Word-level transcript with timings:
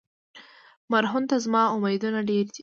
مرهون 0.91 1.23
ته 1.29 1.35
زما 1.45 1.63
امیدونه 1.75 2.19
ډېر 2.29 2.45
دي. 2.55 2.59